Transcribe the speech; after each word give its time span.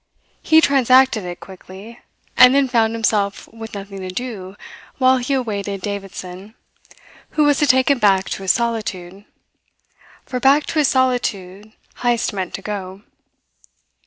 He 0.41 0.61
transacted 0.61 1.25
it 1.25 1.39
quickly, 1.39 1.99
and 2.35 2.55
then 2.55 2.67
found 2.67 2.93
himself 2.93 3.47
with 3.49 3.75
nothing 3.75 3.99
to 3.99 4.09
do 4.09 4.55
while 4.97 5.17
he 5.17 5.35
awaited 5.35 5.81
Davidson, 5.83 6.55
who 7.37 7.43
was 7.43 7.59
to 7.59 7.67
take 7.67 7.91
him 7.91 7.99
back 7.99 8.27
to 8.31 8.41
his 8.41 8.51
solitude; 8.51 9.25
for 10.25 10.39
back 10.39 10.65
to 10.65 10.79
his 10.79 10.87
solitude 10.87 11.73
Heyst 11.97 12.33
meant 12.33 12.55
to 12.55 12.63
go. 12.63 13.03